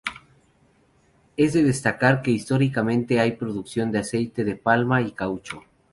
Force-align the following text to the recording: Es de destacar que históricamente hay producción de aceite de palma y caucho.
Es 1.37 1.53
de 1.53 1.61
destacar 1.61 2.23
que 2.23 2.31
históricamente 2.31 3.19
hay 3.19 3.33
producción 3.33 3.91
de 3.91 3.99
aceite 3.99 4.43
de 4.43 4.55
palma 4.55 4.99
y 5.03 5.11
caucho. 5.11 5.63